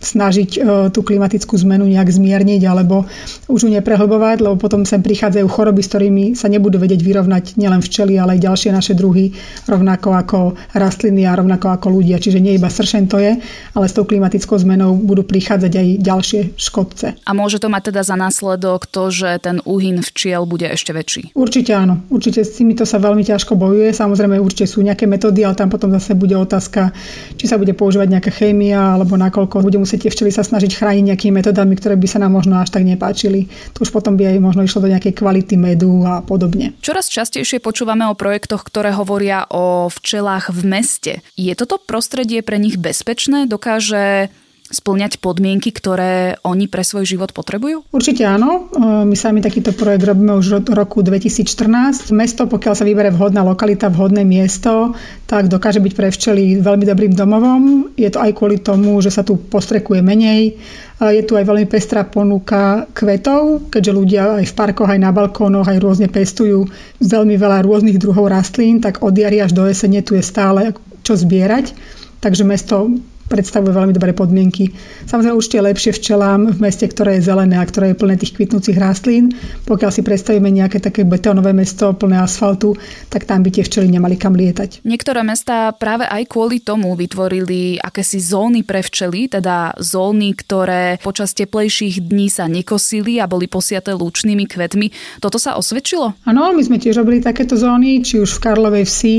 snažiť 0.00 0.50
e, 0.56 0.58
tú 0.90 1.04
klimatickú 1.04 1.60
zmenu 1.60 1.84
nejak 1.84 2.08
zmierniť 2.08 2.62
alebo 2.64 3.04
už 3.46 3.68
ju 3.68 3.70
neprehlbovať, 3.70 4.40
lebo 4.40 4.56
potom 4.56 4.88
sem 4.88 5.04
prichádzajú 5.04 5.46
choroby, 5.46 5.84
s 5.84 5.92
ktorými 5.92 6.24
sa 6.32 6.48
nebudú 6.48 6.80
vedieť 6.80 7.04
vyrovnať 7.04 7.60
nielen 7.60 7.84
včely, 7.84 8.16
ale 8.16 8.40
aj 8.40 8.44
ďalšie 8.48 8.70
naše 8.72 8.96
druhy, 8.96 9.36
rovnako 9.68 10.08
ako 10.16 10.38
rastliny 10.72 11.28
a 11.28 11.36
rovnako 11.36 11.76
ako 11.76 11.86
ľudia. 12.00 12.16
Čiže 12.16 12.40
nie 12.40 12.56
iba 12.56 12.72
sršen 12.72 13.12
to 13.12 13.20
je, 13.20 13.36
ale 13.76 13.84
s 13.84 13.92
tou 13.92 14.08
klimatickou 14.08 14.56
zmenou 14.56 14.96
budú 14.96 15.22
prichádzať 15.22 15.72
aj 15.76 15.88
ďalšie 16.00 16.40
škodce. 16.56 17.20
A 17.20 17.30
môže 17.36 17.60
to 17.60 17.68
mať 17.68 17.92
teda 17.92 18.02
za 18.02 18.16
následok 18.16 18.88
to, 18.88 19.12
že 19.12 19.36
ten 19.44 19.60
úhyn 19.68 20.00
včiel 20.00 20.48
bude 20.48 20.64
ešte 20.64 20.96
väčší? 20.96 21.36
Určite 21.36 21.76
áno. 21.76 22.08
Určite 22.08 22.40
s 22.40 22.56
týmito 22.56 22.88
sa 22.88 22.96
veľmi 22.96 23.20
ťažko 23.20 23.52
bojuje. 23.54 23.92
Samozrejme 23.92 24.40
určite 24.40 24.64
sú 24.64 24.80
nejaké 24.80 25.04
metódy, 25.04 25.44
ale 25.44 25.54
tam 25.54 25.68
potom 25.68 25.92
zase 25.92 26.16
bude 26.16 26.34
otázka, 26.34 26.96
či 27.36 27.44
sa 27.44 27.60
bude 27.60 27.76
používať 27.76 28.08
nejaká 28.16 28.30
chémia 28.32 28.96
alebo 28.96 29.20
nakoľko 29.20 29.60
bude 29.60 29.76
musieť 29.90 30.06
tie 30.06 30.14
včely 30.14 30.30
sa 30.30 30.46
snažiť 30.46 30.70
chrániť 30.70 31.02
nejakými 31.10 31.42
metodami, 31.42 31.74
ktoré 31.74 31.98
by 31.98 32.06
sa 32.06 32.22
nám 32.22 32.30
možno 32.38 32.62
až 32.62 32.70
tak 32.70 32.86
nepáčili. 32.86 33.50
To 33.74 33.82
už 33.82 33.90
potom 33.90 34.14
by 34.14 34.30
aj 34.30 34.38
možno 34.38 34.62
išlo 34.62 34.86
do 34.86 34.92
nejakej 34.94 35.18
kvality 35.18 35.58
medu 35.58 36.06
a 36.06 36.22
podobne. 36.22 36.78
Čoraz 36.78 37.10
častejšie 37.10 37.58
počúvame 37.58 38.06
o 38.06 38.14
projektoch, 38.14 38.62
ktoré 38.62 38.94
hovoria 38.94 39.50
o 39.50 39.90
včelách 39.90 40.54
v 40.54 40.62
meste. 40.62 41.12
Je 41.34 41.50
toto 41.58 41.82
prostredie 41.82 42.38
pre 42.46 42.62
nich 42.62 42.78
bezpečné? 42.78 43.50
Dokáže 43.50 44.30
splňať 44.70 45.18
podmienky, 45.18 45.74
ktoré 45.74 46.38
oni 46.46 46.70
pre 46.70 46.86
svoj 46.86 47.02
život 47.04 47.34
potrebujú? 47.34 47.82
Určite 47.90 48.22
áno. 48.22 48.70
E, 48.70 49.04
my 49.04 49.16
sami 49.18 49.42
takýto 49.42 49.74
projekt 49.74 50.06
robíme 50.06 50.38
už 50.38 50.62
od 50.62 50.66
roku 50.70 51.02
2014. 51.02 52.14
Mesto, 52.14 52.46
pokiaľ 52.46 52.74
sa 52.78 52.86
vybere 52.86 53.10
vhodná 53.10 53.42
lokalita, 53.42 53.90
vhodné 53.90 54.22
miesto, 54.22 54.94
tak 55.26 55.50
dokáže 55.50 55.82
byť 55.82 55.92
pre 55.92 56.08
včely 56.14 56.62
veľmi 56.62 56.86
dobrým 56.86 57.12
domovom. 57.12 57.90
Je 57.98 58.06
to 58.08 58.22
aj 58.22 58.30
kvôli 58.38 58.62
tomu, 58.62 59.02
že 59.02 59.10
sa 59.10 59.26
tu 59.26 59.34
postrekuje 59.36 60.00
menej. 60.00 60.54
Je 61.00 61.22
tu 61.24 61.34
aj 61.34 61.48
veľmi 61.48 61.64
pestrá 61.64 62.04
ponuka 62.04 62.84
kvetov, 62.92 63.72
keďže 63.72 63.92
ľudia 63.96 64.22
aj 64.44 64.52
v 64.52 64.56
parkoch, 64.56 64.90
aj 64.92 65.00
na 65.00 65.10
balkónoch, 65.10 65.64
aj 65.64 65.80
rôzne 65.80 66.12
pestujú 66.12 66.68
veľmi 67.00 67.40
veľa 67.40 67.64
rôznych 67.64 67.96
druhov 67.96 68.28
rastlín, 68.28 68.84
tak 68.84 69.00
od 69.00 69.16
jary 69.16 69.40
až 69.40 69.56
do 69.56 69.64
jesene 69.64 70.04
tu 70.04 70.12
je 70.12 70.20
stále 70.20 70.76
čo 71.00 71.16
zbierať. 71.16 71.72
Takže 72.20 72.44
mesto 72.44 73.00
predstavuje 73.30 73.70
veľmi 73.70 73.94
dobré 73.94 74.10
podmienky. 74.10 74.74
Samozrejme 75.06 75.38
určite 75.38 75.62
lepšie 75.62 75.94
včelám 75.94 76.50
v 76.50 76.58
meste, 76.58 76.82
ktoré 76.90 77.22
je 77.22 77.30
zelené 77.30 77.54
a 77.54 77.62
ktoré 77.62 77.94
je 77.94 78.00
plné 78.02 78.18
tých 78.18 78.34
kvitnúcich 78.34 78.74
rastlín. 78.74 79.30
Pokiaľ 79.70 79.90
si 79.94 80.02
predstavíme 80.02 80.50
nejaké 80.50 80.82
také 80.82 81.06
betónové 81.06 81.54
mesto 81.54 81.94
plné 81.94 82.18
asfaltu, 82.18 82.74
tak 83.06 83.30
tam 83.30 83.46
by 83.46 83.54
tie 83.54 83.62
včely 83.62 83.86
nemali 83.86 84.18
kam 84.18 84.34
lietať. 84.34 84.82
Niektoré 84.82 85.22
mestá 85.22 85.70
práve 85.70 86.10
aj 86.10 86.26
kvôli 86.26 86.58
tomu 86.58 86.98
vytvorili 86.98 87.78
akési 87.78 88.18
zóny 88.18 88.66
pre 88.66 88.82
včely, 88.82 89.30
teda 89.30 89.78
zóny, 89.78 90.34
ktoré 90.34 90.98
počas 90.98 91.30
teplejších 91.38 92.02
dní 92.02 92.26
sa 92.26 92.50
nekosili 92.50 93.22
a 93.22 93.30
boli 93.30 93.46
posiaté 93.46 93.94
lúčnými 93.94 94.50
kvetmi. 94.50 94.90
Toto 95.22 95.38
sa 95.38 95.54
osvedčilo? 95.54 96.18
Áno, 96.26 96.50
my 96.50 96.62
sme 96.66 96.82
tiež 96.82 96.98
robili 96.98 97.22
takéto 97.22 97.54
zóny, 97.54 98.02
či 98.02 98.18
už 98.18 98.40
v 98.40 98.42
Karlovej 98.42 98.84
vsi, 98.90 99.16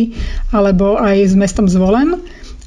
alebo 0.51 0.99
aj 0.99 1.31
s 1.31 1.33
mestom 1.39 1.71
Zvolen. 1.71 2.19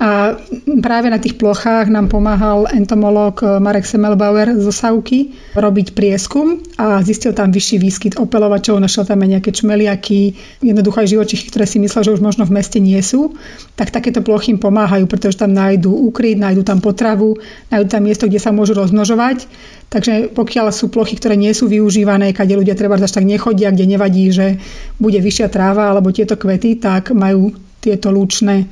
A 0.02 0.34
práve 0.82 1.06
na 1.06 1.22
tých 1.22 1.38
plochách 1.38 1.86
nám 1.86 2.10
pomáhal 2.10 2.66
entomológ 2.74 3.46
Marek 3.62 3.86
Semelbauer 3.86 4.58
zo 4.58 4.74
Sauky 4.74 5.38
robiť 5.54 5.94
prieskum 5.94 6.58
a 6.74 6.98
zistil 7.06 7.30
tam 7.30 7.54
vyšší 7.54 7.76
výskyt 7.78 8.12
opelovačov, 8.18 8.82
našiel 8.82 9.06
tam 9.06 9.22
aj 9.22 9.38
nejaké 9.38 9.54
čmeliaky, 9.54 10.34
jednoducho 10.66 11.06
živočichy, 11.06 11.46
ktoré 11.46 11.70
si 11.70 11.78
myslel, 11.78 12.10
že 12.10 12.14
už 12.18 12.26
možno 12.26 12.42
v 12.42 12.58
meste 12.58 12.82
nie 12.82 12.98
sú. 13.06 13.38
Tak 13.78 13.94
takéto 13.94 14.18
plochy 14.18 14.58
im 14.58 14.58
pomáhajú, 14.58 15.06
pretože 15.06 15.38
tam 15.38 15.54
nájdú 15.54 15.94
úkryt, 15.94 16.42
nájdú 16.42 16.66
tam 16.66 16.82
potravu, 16.82 17.38
nájdú 17.70 17.86
tam 17.86 18.02
miesto, 18.02 18.26
kde 18.26 18.42
sa 18.42 18.50
môžu 18.50 18.74
rozmnožovať. 18.74 19.46
Takže 19.94 20.34
pokiaľ 20.34 20.74
sú 20.74 20.90
plochy, 20.90 21.14
ktoré 21.14 21.38
nie 21.38 21.54
sú 21.54 21.70
využívané, 21.70 22.34
kade 22.34 22.58
ľudia 22.58 22.74
treba 22.74 22.98
až 22.98 23.14
tak 23.14 23.30
nechodia, 23.30 23.70
kde 23.70 23.86
nevadí, 23.86 24.26
že 24.34 24.58
bude 24.98 25.22
vyššia 25.22 25.46
tráva 25.54 25.94
alebo 25.94 26.10
tieto 26.10 26.34
kvety, 26.34 26.82
tak 26.82 27.14
majú 27.14 27.54
tieto 27.84 28.08
lúčne 28.08 28.64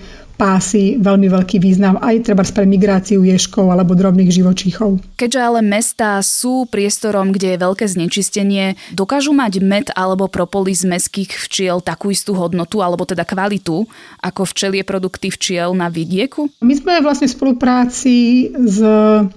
pásy 0.43 0.99
veľmi 0.99 1.31
veľký 1.31 1.63
význam 1.63 2.03
aj 2.03 2.27
treba 2.27 2.43
pre 2.43 2.67
migráciu 2.67 3.23
ješkov 3.23 3.71
alebo 3.71 3.95
drobných 3.95 4.43
živočíchov. 4.43 4.99
Keďže 5.15 5.39
ale 5.39 5.63
mestá 5.63 6.19
sú 6.19 6.67
priestorom, 6.67 7.31
kde 7.31 7.55
je 7.55 7.63
veľké 7.63 7.87
znečistenie, 7.87 8.75
dokážu 8.91 9.31
mať 9.31 9.63
med 9.63 9.87
alebo 9.95 10.27
propolis 10.27 10.83
meských 10.83 11.31
včiel 11.47 11.79
takú 11.79 12.11
istú 12.11 12.35
hodnotu 12.35 12.83
alebo 12.83 13.07
teda 13.07 13.23
kvalitu 13.23 13.87
ako 14.19 14.43
včelie 14.51 14.83
produkty 14.83 15.31
včiel 15.31 15.79
na 15.79 15.87
vidieku? 15.87 16.51
My 16.59 16.75
sme 16.75 16.99
vlastne 17.07 17.31
v 17.31 17.39
spolupráci 17.39 18.17
s 18.51 18.83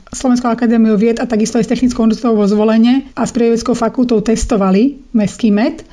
Slovenskou 0.10 0.50
akadémiou 0.50 0.98
vied 0.98 1.22
a 1.22 1.30
takisto 1.30 1.62
aj 1.62 1.70
s 1.70 1.72
Technickou 1.78 2.02
univerzitou 2.02 2.34
vo 2.34 2.50
zvolenie 2.50 3.14
a 3.14 3.30
s 3.30 3.32
Prievedeckou 3.32 3.78
fakultou 3.78 4.26
testovali 4.26 4.98
meský 5.14 5.54
med 5.54 5.86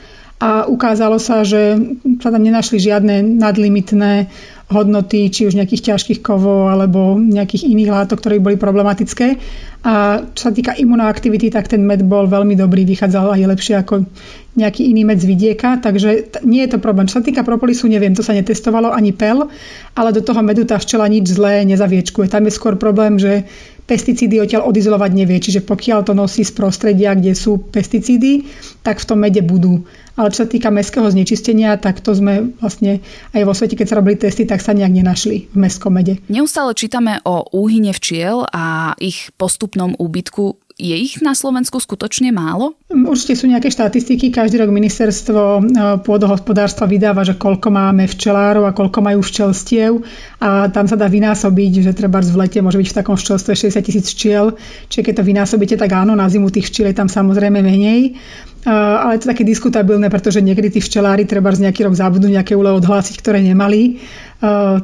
a 0.43 0.67
ukázalo 0.67 1.23
sa, 1.23 1.47
že 1.47 1.79
sa 2.19 2.35
tam 2.35 2.43
nenašli 2.43 2.83
žiadne 2.83 3.39
nadlimitné 3.39 4.27
hodnoty, 4.73 5.29
či 5.29 5.45
už 5.45 5.55
nejakých 5.55 5.93
ťažkých 5.93 6.25
kovov 6.25 6.73
alebo 6.73 7.21
nejakých 7.21 7.69
iných 7.69 7.93
látok, 7.93 8.25
ktoré 8.25 8.41
boli 8.41 8.57
problematické. 8.57 9.37
A 9.83 10.25
čo 10.31 10.43
sa 10.49 10.53
týka 10.55 10.79
imunoaktivity, 10.79 11.51
tak 11.51 11.67
ten 11.67 11.83
med 11.83 12.07
bol 12.07 12.31
veľmi 12.31 12.55
dobrý, 12.55 12.87
vychádzal 12.87 13.35
aj 13.35 13.51
lepšie 13.51 13.75
ako 13.83 14.07
nejaký 14.55 14.89
iný 14.89 15.03
med 15.09 15.19
z 15.19 15.27
vidieka, 15.27 15.81
takže 15.83 16.39
nie 16.47 16.63
je 16.65 16.77
to 16.77 16.79
problém. 16.79 17.09
Čo 17.09 17.21
sa 17.21 17.27
týka 17.27 17.43
propolisu, 17.43 17.89
neviem, 17.89 18.15
to 18.15 18.23
sa 18.23 18.37
netestovalo 18.37 18.93
ani 18.95 19.11
pel, 19.11 19.49
ale 19.97 20.11
do 20.15 20.23
toho 20.23 20.39
medu 20.45 20.63
tá 20.69 20.79
včela 20.79 21.09
nič 21.09 21.35
zlé 21.35 21.65
nezaviečkuje. 21.67 22.31
Tam 22.31 22.47
je 22.47 22.53
skôr 22.53 22.79
problém, 22.79 23.17
že 23.17 23.49
pesticídy 23.83 24.39
odtiaľ 24.39 24.71
odizolovať 24.71 25.11
nevie. 25.13 25.43
Čiže 25.43 25.67
pokiaľ 25.67 26.07
to 26.07 26.15
nosí 26.15 26.47
z 26.47 26.53
prostredia, 26.55 27.19
kde 27.19 27.35
sú 27.35 27.59
pesticídy, 27.59 28.47
tak 28.87 29.03
v 29.03 29.09
tom 29.09 29.19
mede 29.19 29.43
budú. 29.43 29.83
Ale 30.13 30.29
čo 30.29 30.45
sa 30.45 30.49
týka 30.49 30.69
mestského 30.69 31.09
znečistenia, 31.09 31.81
tak 31.81 32.05
to 32.05 32.13
sme 32.13 32.53
vlastne 32.61 33.01
aj 33.33 33.43
vo 33.49 33.57
svete, 33.57 33.81
keď 33.81 33.87
sa 33.89 33.99
robili 33.99 34.17
testy, 34.21 34.45
tak 34.45 34.61
sa 34.61 34.77
nejak 34.77 34.93
nenašli 34.93 35.49
v 35.49 35.57
mestskom 35.57 35.93
mede. 35.97 36.21
Neustále 36.29 36.77
čítame 36.77 37.25
o 37.25 37.49
úhyne 37.57 37.97
včiel 37.97 38.45
a 38.53 38.93
ich 39.01 39.33
postupnom 39.41 39.97
úbytku. 39.97 40.61
Je 40.81 40.97
ich 40.97 41.21
na 41.21 41.37
Slovensku 41.37 41.77
skutočne 41.77 42.33
málo? 42.33 42.81
Určite 42.89 43.37
sú 43.37 43.45
nejaké 43.45 43.69
štatistiky. 43.69 44.33
Každý 44.33 44.57
rok 44.57 44.73
ministerstvo 44.73 45.41
e, 45.41 45.61
pôdohospodárstva 46.01 46.89
vydáva, 46.89 47.29
že 47.29 47.37
koľko 47.37 47.69
máme 47.69 48.09
včelárov 48.09 48.65
a 48.65 48.73
koľko 48.73 49.05
majú 49.05 49.21
včelstiev 49.21 50.01
a 50.41 50.73
tam 50.73 50.89
sa 50.89 50.97
dá 50.97 51.13
vynásobiť, 51.13 51.85
že 51.85 51.93
treba 51.93 52.25
v 52.25 52.35
lete 52.41 52.65
môže 52.65 52.81
byť 52.81 52.89
v 52.89 52.99
takom 53.05 53.17
včelstve 53.21 53.53
60 53.53 53.85
tisíc 53.85 54.07
včiel. 54.17 54.57
Čiže 54.89 55.13
keď 55.13 55.15
to 55.21 55.29
vynásobíte, 55.29 55.77
tak 55.77 55.93
áno, 55.93 56.17
na 56.17 56.25
zimu 56.27 56.49
tých 56.49 56.73
včiel 56.73 56.89
je 56.89 56.97
tam 56.97 57.09
samozrejme 57.13 57.61
menej 57.61 58.17
ale 58.63 59.19
je 59.19 59.27
to 59.27 59.33
také 59.35 59.43
diskutabilné, 59.43 60.07
pretože 60.07 60.39
niekedy 60.39 60.79
tí 60.79 60.81
včelári 60.81 61.27
treba 61.27 61.51
z 61.51 61.67
nejaký 61.67 61.83
rok 61.83 61.99
zabudnú 61.99 62.31
nejaké 62.31 62.55
úle 62.55 62.71
odhlásiť, 62.71 63.19
ktoré 63.19 63.43
nemali. 63.43 63.99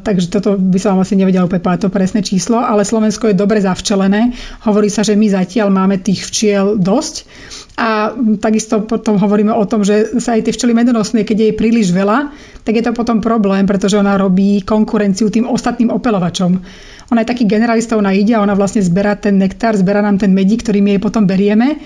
takže 0.03 0.31
toto 0.31 0.55
by 0.55 0.79
som 0.79 0.99
vám 0.99 1.03
asi 1.03 1.19
nevedela 1.19 1.47
úplne 1.47 1.63
povedať 1.63 1.87
to 1.87 1.95
presné 1.95 2.23
číslo, 2.23 2.59
ale 2.59 2.87
Slovensko 2.87 3.31
je 3.31 3.39
dobre 3.39 3.63
zavčelené. 3.63 4.35
Hovorí 4.67 4.91
sa, 4.91 5.07
že 5.07 5.15
my 5.15 5.31
zatiaľ 5.31 5.71
máme 5.71 5.99
tých 6.03 6.27
včiel 6.27 6.75
dosť. 6.79 7.27
A 7.79 8.11
takisto 8.43 8.83
potom 8.83 9.23
hovoríme 9.23 9.55
o 9.55 9.63
tom, 9.63 9.87
že 9.87 10.19
sa 10.19 10.35
aj 10.35 10.51
tie 10.51 10.55
včely 10.55 10.75
medonosné, 10.75 11.23
keď 11.23 11.37
je 11.39 11.47
jej 11.51 11.55
príliš 11.55 11.95
veľa, 11.95 12.35
tak 12.67 12.75
je 12.75 12.83
to 12.83 12.91
potom 12.91 13.23
problém, 13.23 13.71
pretože 13.71 13.95
ona 13.95 14.19
robí 14.19 14.67
konkurenciu 14.67 15.31
tým 15.31 15.47
ostatným 15.47 15.95
opelovačom. 15.95 16.59
Ona 17.15 17.23
je 17.23 17.31
taký 17.31 17.47
generalista, 17.47 17.95
ona 17.95 18.11
ide 18.11 18.35
a 18.35 18.43
ona 18.43 18.59
vlastne 18.59 18.83
zberá 18.83 19.15
ten 19.15 19.39
nektár, 19.39 19.79
zberá 19.79 20.03
nám 20.03 20.19
ten 20.19 20.35
medík, 20.35 20.67
ktorý 20.67 20.83
jej 20.83 20.99
potom 20.99 21.23
berieme 21.23 21.79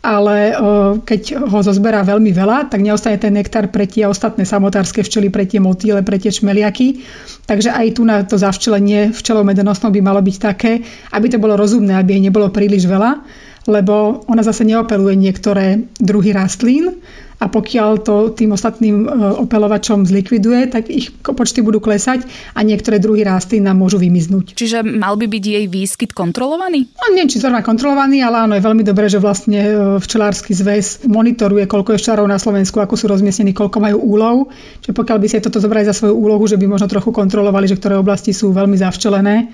ale 0.00 0.56
keď 1.04 1.44
ho 1.44 1.60
zozberá 1.60 2.00
veľmi 2.00 2.32
veľa, 2.32 2.72
tak 2.72 2.80
neostane 2.80 3.20
ten 3.20 3.36
nektár 3.36 3.68
pre 3.68 3.84
tie 3.84 4.08
ostatné 4.08 4.48
samotárske 4.48 5.04
včely, 5.04 5.28
pre 5.28 5.44
tie 5.44 5.60
motýle, 5.60 6.00
pre 6.00 6.16
tie 6.16 6.32
čmeliaky. 6.32 7.04
Takže 7.44 7.68
aj 7.68 7.86
tu 8.00 8.02
na 8.08 8.24
to 8.24 8.40
zavčelenie 8.40 9.12
včelou 9.12 9.44
medonosnou 9.44 9.92
by 9.92 10.00
malo 10.00 10.24
byť 10.24 10.36
také, 10.40 10.80
aby 11.12 11.26
to 11.28 11.36
bolo 11.36 11.52
rozumné, 11.52 12.00
aby 12.00 12.16
jej 12.16 12.22
nebolo 12.32 12.48
príliš 12.48 12.88
veľa, 12.88 13.20
lebo 13.70 14.26
ona 14.26 14.42
zase 14.42 14.66
neopeluje 14.66 15.14
niektoré 15.14 15.86
druhy 16.02 16.34
rastlín, 16.34 16.98
a 17.40 17.48
pokiaľ 17.48 17.90
to 18.04 18.14
tým 18.36 18.52
ostatným 18.52 19.08
e, 19.08 19.16
opelovačom 19.40 20.04
zlikviduje, 20.04 20.68
tak 20.68 20.92
ich 20.92 21.08
počty 21.24 21.64
budú 21.64 21.80
klesať 21.80 22.28
a 22.52 22.60
niektoré 22.60 23.00
druhy 23.00 23.24
rastlín 23.24 23.64
nám 23.64 23.80
môžu 23.80 23.96
vymiznúť. 23.96 24.52
Čiže 24.60 24.84
mal 24.84 25.16
by 25.16 25.24
byť 25.24 25.44
jej 25.48 25.66
výskyt 25.66 26.12
kontrolovaný? 26.12 26.92
No, 27.00 27.16
neviem, 27.16 27.32
či 27.32 27.40
zrovna 27.40 27.64
kontrolovaný, 27.64 28.20
ale 28.20 28.44
áno, 28.44 28.52
je 28.60 28.66
veľmi 28.68 28.84
dobré, 28.84 29.08
že 29.08 29.16
vlastne 29.16 29.60
e, 29.64 29.72
včelársky 29.96 30.52
zväz 30.52 31.08
monitoruje, 31.08 31.64
koľko 31.64 31.96
je 31.96 32.00
včelárov 32.04 32.28
na 32.28 32.36
Slovensku, 32.36 32.76
ako 32.76 32.94
sú 33.00 33.08
rozmiestnení, 33.08 33.56
koľko 33.56 33.80
majú 33.80 33.98
úlov. 34.04 34.52
Čiže 34.84 34.92
pokiaľ 34.92 35.16
by 35.16 35.26
si 35.26 35.40
toto 35.40 35.64
zobrali 35.64 35.88
za 35.88 35.96
svoju 35.96 36.12
úlohu, 36.12 36.44
že 36.44 36.60
by 36.60 36.68
možno 36.68 36.92
trochu 36.92 37.08
kontrolovali, 37.08 37.64
že 37.64 37.80
ktoré 37.80 37.96
oblasti 37.96 38.36
sú 38.36 38.52
veľmi 38.52 38.76
zavčelené, 38.76 39.48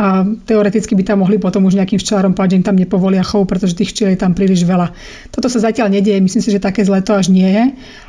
a 0.00 0.24
teoreticky 0.24 0.96
by 0.96 1.04
tam 1.04 1.20
mohli 1.20 1.36
potom 1.36 1.68
už 1.68 1.76
nejakým 1.76 2.00
že 2.00 2.56
im 2.56 2.64
tam 2.64 2.76
nepovolia 2.80 3.20
chov, 3.20 3.44
pretože 3.44 3.76
tých 3.76 3.92
včiel 3.92 4.16
je 4.16 4.18
tam 4.18 4.32
príliš 4.32 4.64
veľa. 4.64 4.88
Toto 5.28 5.52
sa 5.52 5.60
zatiaľ 5.60 5.92
nedieje, 5.92 6.16
myslím 6.16 6.40
si, 6.40 6.48
že 6.48 6.64
také 6.64 6.80
zle 6.80 7.04
to 7.04 7.12
až 7.12 7.28
nie 7.28 7.44
je, 7.44 7.64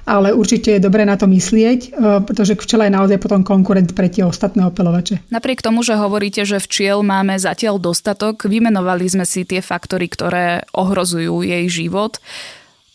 ale 0.08 0.32
určite 0.32 0.72
je 0.72 0.80
dobré 0.80 1.04
na 1.04 1.20
to 1.20 1.28
myslieť, 1.28 1.80
e, 1.84 1.90
pretože 2.24 2.56
včela 2.56 2.88
je 2.88 2.96
naozaj 2.96 3.20
potom 3.20 3.44
konkurent 3.44 3.92
pre 3.92 4.08
tie 4.08 4.24
ostatné 4.24 4.64
opelovače. 4.64 5.28
Napriek 5.28 5.60
tomu, 5.60 5.84
že 5.84 6.00
hovoríte, 6.00 6.48
že 6.48 6.64
včiel 6.64 7.04
máme 7.04 7.36
zatiaľ 7.36 7.84
dostatok, 7.84 8.48
vymenovali 8.48 9.04
sme 9.12 9.28
si 9.28 9.44
tie 9.44 9.60
faktory, 9.60 10.08
ktoré 10.08 10.64
ohrozujú 10.72 11.44
jej 11.44 11.68
život. 11.68 12.24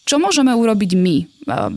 Čo 0.09 0.17
môžeme 0.17 0.57
urobiť 0.57 0.97
my, 0.97 1.17
e, 1.21 1.25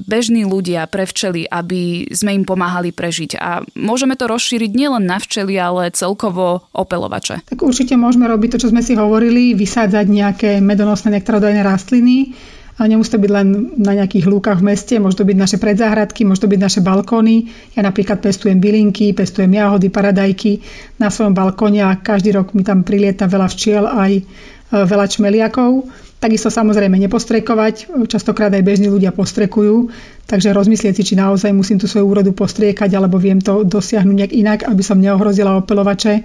bežní 0.07 0.47
ľudia 0.47 0.87
pre 0.87 1.03
včely, 1.03 1.51
aby 1.51 2.07
sme 2.15 2.31
im 2.31 2.47
pomáhali 2.47 2.95
prežiť? 2.95 3.35
A 3.35 3.59
môžeme 3.75 4.15
to 4.15 4.31
rozšíriť 4.31 4.71
nielen 4.71 5.03
na 5.03 5.19
včely, 5.19 5.59
ale 5.59 5.91
celkovo 5.91 6.63
opelovače. 6.71 7.43
Tak 7.43 7.59
určite 7.59 7.99
môžeme 7.99 8.31
robiť 8.31 8.55
to, 8.55 8.61
čo 8.63 8.71
sme 8.71 8.79
si 8.79 8.95
hovorili, 8.95 9.51
vysádzať 9.51 10.05
nejaké 10.07 10.51
medonosné 10.63 11.19
nektarodajné 11.19 11.59
rastliny, 11.59 12.31
a 12.79 12.87
nemusí 12.87 13.13
to 13.13 13.21
byť 13.21 13.31
len 13.35 13.47
na 13.77 13.93
nejakých 13.93 14.25
lúkach 14.25 14.57
v 14.57 14.73
meste, 14.73 14.97
môžu 14.97 15.21
to 15.21 15.29
byť 15.29 15.37
naše 15.37 15.57
predzáhradky, 15.61 16.25
môžu 16.25 16.47
to 16.47 16.51
byť 16.55 16.61
naše 16.65 16.81
balkóny. 16.81 17.45
Ja 17.77 17.85
napríklad 17.85 18.23
pestujem 18.23 18.57
bylinky, 18.57 19.13
pestujem 19.13 19.53
jahody, 19.53 19.93
paradajky 19.93 20.63
na 20.97 21.13
svojom 21.13 21.37
balkóne 21.37 21.85
a 21.85 21.99
každý 21.99 22.33
rok 22.33 22.55
mi 22.57 22.65
tam 22.65 22.81
prilieta 22.81 23.29
veľa 23.29 23.47
včiel 23.53 23.85
aj 23.85 24.11
e, 24.17 24.23
veľa 24.71 25.05
čmeliakov. 25.05 25.93
Takisto 26.21 26.53
samozrejme 26.53 27.01
nepostrekovať, 27.01 27.89
častokrát 28.05 28.53
aj 28.53 28.61
bežní 28.61 28.93
ľudia 28.93 29.09
postrekujú, 29.09 29.89
takže 30.29 30.53
rozmyslieť 30.53 31.01
si, 31.01 31.01
či 31.01 31.13
naozaj 31.17 31.49
musím 31.49 31.81
tú 31.81 31.89
svoju 31.89 32.05
úrodu 32.05 32.29
postriekať, 32.29 32.93
alebo 32.93 33.17
viem 33.17 33.41
to 33.41 33.65
dosiahnuť 33.65 34.15
nejak 34.21 34.33
inak, 34.37 34.59
aby 34.69 34.85
som 34.85 35.01
neohrozila 35.01 35.57
opelovače. 35.57 36.21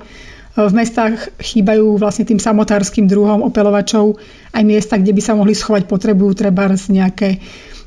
V 0.56 0.72
mestách 0.76 1.32
chýbajú 1.40 1.96
vlastne 1.96 2.28
tým 2.28 2.36
samotárským 2.36 3.08
druhom 3.08 3.40
opelovačov 3.48 4.20
aj 4.52 4.62
miesta, 4.68 5.00
kde 5.00 5.16
by 5.16 5.22
sa 5.24 5.32
mohli 5.32 5.56
schovať, 5.56 5.88
potrebujú 5.88 6.44
treba 6.44 6.68
nejaké 6.68 7.40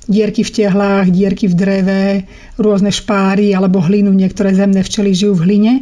dierky 0.10 0.42
v 0.42 0.50
tehlách, 0.50 1.14
dierky 1.14 1.46
v 1.46 1.54
dreve, 1.54 2.02
rôzne 2.58 2.90
špáry 2.90 3.54
alebo 3.54 3.86
hlinu. 3.86 4.10
Niektoré 4.18 4.58
zemné 4.58 4.82
včely 4.82 5.14
žijú 5.14 5.38
v 5.38 5.46
hline 5.46 5.74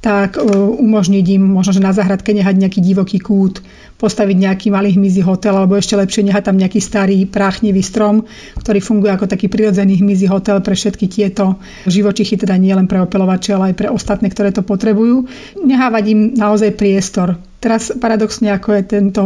tak 0.00 0.40
umožniť 0.80 1.26
im 1.36 1.44
možno, 1.44 1.76
že 1.76 1.84
na 1.84 1.92
záhradke 1.92 2.32
nehať 2.32 2.56
nejaký 2.56 2.80
divoký 2.80 3.20
kút, 3.20 3.60
postaviť 4.00 4.36
nejaký 4.40 4.66
malý 4.72 4.96
hmyzí 4.96 5.20
hotel, 5.20 5.52
alebo 5.60 5.76
ešte 5.76 5.92
lepšie 5.92 6.24
nehať 6.24 6.48
tam 6.48 6.56
nejaký 6.56 6.80
starý 6.80 7.28
práchnivý 7.28 7.84
strom, 7.84 8.24
ktorý 8.56 8.80
funguje 8.80 9.12
ako 9.12 9.28
taký 9.28 9.52
prirodzený 9.52 10.00
hmyzí 10.00 10.24
hotel 10.24 10.64
pre 10.64 10.72
všetky 10.72 11.04
tieto 11.04 11.60
živočichy, 11.84 12.40
teda 12.40 12.56
nie 12.56 12.72
len 12.72 12.88
pre 12.88 12.96
opelovače, 13.04 13.52
ale 13.52 13.72
aj 13.72 13.76
pre 13.76 13.88
ostatné, 13.92 14.32
ktoré 14.32 14.56
to 14.56 14.64
potrebujú. 14.64 15.28
Nehávať 15.60 16.04
im 16.16 16.20
naozaj 16.32 16.80
priestor 16.80 17.36
Teraz 17.60 17.92
paradoxne, 17.92 18.56
ako 18.56 18.72
je 18.72 18.82
tento 18.88 19.22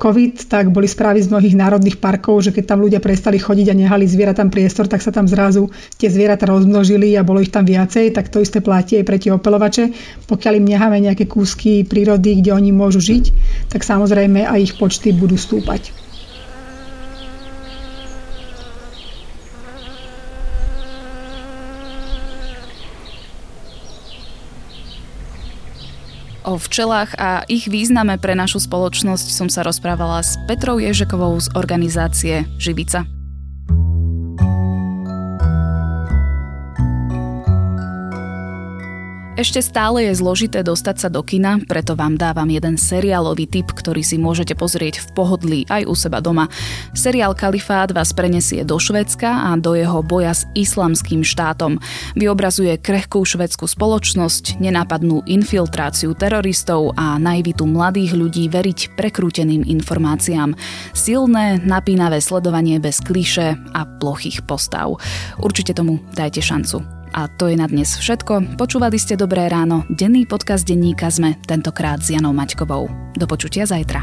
COVID, 0.00 0.48
tak 0.48 0.72
boli 0.72 0.88
správy 0.88 1.20
z 1.20 1.28
mnohých 1.28 1.52
národných 1.52 2.00
parkov, 2.00 2.40
že 2.40 2.56
keď 2.56 2.64
tam 2.64 2.80
ľudia 2.80 2.96
prestali 2.96 3.36
chodiť 3.36 3.66
a 3.68 3.76
nehali 3.76 4.08
zvieratám 4.08 4.48
priestor, 4.48 4.88
tak 4.88 5.04
sa 5.04 5.12
tam 5.12 5.28
zrazu 5.28 5.68
tie 6.00 6.08
zvieratá 6.08 6.48
rozmnožili 6.48 7.12
a 7.12 7.26
bolo 7.28 7.44
ich 7.44 7.52
tam 7.52 7.68
viacej, 7.68 8.16
tak 8.16 8.32
to 8.32 8.40
isté 8.40 8.64
platí 8.64 8.96
aj 8.96 9.04
pre 9.04 9.20
tie 9.20 9.36
opelovače. 9.36 9.92
Pokiaľ 10.24 10.64
im 10.64 10.68
necháme 10.72 10.96
nejaké 10.96 11.28
kúsky 11.28 11.84
prírody, 11.84 12.40
kde 12.40 12.56
oni 12.56 12.72
môžu 12.72 13.04
žiť, 13.04 13.24
tak 13.68 13.84
samozrejme 13.84 14.48
aj 14.48 14.58
ich 14.64 14.74
počty 14.80 15.12
budú 15.12 15.36
stúpať. 15.36 16.03
O 26.44 26.60
včelách 26.60 27.16
a 27.16 27.40
ich 27.48 27.72
význame 27.72 28.20
pre 28.20 28.36
našu 28.36 28.60
spoločnosť 28.60 29.32
som 29.32 29.48
sa 29.48 29.64
rozprávala 29.64 30.20
s 30.20 30.36
Petrou 30.44 30.76
Ježekovou 30.76 31.40
z 31.40 31.48
organizácie 31.56 32.44
Živica. 32.60 33.08
Ešte 39.34 39.58
stále 39.66 40.06
je 40.06 40.22
zložité 40.22 40.62
dostať 40.62 40.96
sa 41.02 41.08
do 41.10 41.18
kina, 41.26 41.58
preto 41.66 41.98
vám 41.98 42.14
dávam 42.14 42.46
jeden 42.46 42.78
seriálový 42.78 43.50
tip, 43.50 43.66
ktorý 43.66 43.98
si 44.06 44.14
môžete 44.14 44.54
pozrieť 44.54 45.02
v 45.02 45.06
pohodlí 45.10 45.60
aj 45.66 45.90
u 45.90 45.94
seba 45.98 46.22
doma. 46.22 46.46
Seriál 46.94 47.34
Kalifát 47.34 47.90
vás 47.90 48.14
prenesie 48.14 48.62
do 48.62 48.78
Švedska 48.78 49.50
a 49.50 49.58
do 49.58 49.74
jeho 49.74 50.06
boja 50.06 50.38
s 50.38 50.46
islamským 50.54 51.26
štátom. 51.26 51.82
Vyobrazuje 52.14 52.78
krehkú 52.78 53.26
švedskú 53.26 53.66
spoločnosť, 53.66 54.62
nenápadnú 54.62 55.26
infiltráciu 55.26 56.14
teroristov 56.14 56.94
a 56.94 57.18
naivitu 57.18 57.66
mladých 57.66 58.14
ľudí 58.14 58.46
veriť 58.46 58.94
prekrúteným 58.94 59.66
informáciám. 59.66 60.54
Silné, 60.94 61.58
napínavé 61.58 62.22
sledovanie 62.22 62.78
bez 62.78 63.02
kliše 63.02 63.58
a 63.74 63.82
plochých 63.98 64.46
postav. 64.46 64.94
Určite 65.42 65.74
tomu 65.74 65.98
dajte 66.14 66.38
šancu. 66.38 67.03
A 67.14 67.30
to 67.30 67.46
je 67.46 67.54
na 67.54 67.70
dnes 67.70 67.94
všetko. 67.94 68.58
Počúvali 68.58 68.98
ste 68.98 69.14
Dobré 69.14 69.46
ráno. 69.46 69.86
Denný 69.86 70.26
podcast 70.26 70.66
denníka 70.66 71.06
sme 71.14 71.38
tentokrát 71.46 72.02
s 72.02 72.10
Janou 72.10 72.34
Maťkovou. 72.34 72.90
Do 73.14 73.26
počutia 73.30 73.62
zajtra. 73.70 74.02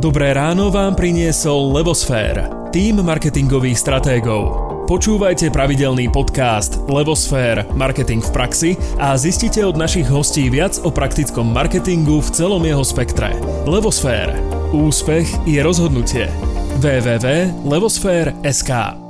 Dobré 0.00 0.32
ráno 0.32 0.72
vám 0.72 0.96
priniesol 0.96 1.76
Levosfér, 1.76 2.48
tým 2.72 3.04
marketingových 3.04 3.80
stratégov. 3.80 4.68
Počúvajte 4.88 5.52
pravidelný 5.52 6.08
podcast 6.08 6.80
Levosfér– 6.88 7.68
Marketing 7.76 8.24
v 8.24 8.30
praxi 8.32 8.70
a 8.96 9.16
zistite 9.20 9.60
od 9.60 9.76
našich 9.76 10.08
hostí 10.08 10.48
viac 10.48 10.80
o 10.84 10.88
praktickom 10.88 11.52
marketingu 11.52 12.24
v 12.24 12.28
celom 12.32 12.64
jeho 12.64 12.84
spektre. 12.84 13.36
Levosfér– 13.68 14.32
Úspech 14.72 15.46
je 15.46 15.62
rozhodnutie. 15.62 16.30
www.levosfér.sk 16.78 19.09